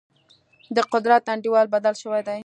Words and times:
د 0.75 0.77
قدرت 0.91 1.23
انډول 1.33 1.65
بدل 1.75 1.93
شوی 2.01 2.21
دی. 2.27 2.39